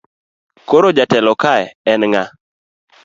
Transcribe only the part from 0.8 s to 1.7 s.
jatelo ka